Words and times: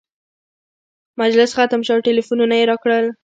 مجلس 1.21 1.51
ختم 1.57 1.81
شو 1.85 1.91
او 1.95 2.03
ټلفونونه 2.07 2.53
یې 2.59 2.65
راکړل. 2.71 3.05